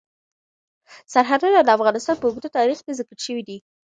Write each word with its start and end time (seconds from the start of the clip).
سرحدونه 1.13 1.59
د 1.63 1.69
افغانستان 1.77 2.15
په 2.19 2.25
اوږده 2.27 2.49
تاریخ 2.57 2.77
کې 2.85 2.97
ذکر 2.99 3.17
شوی 3.25 3.43
دی. 3.49 3.57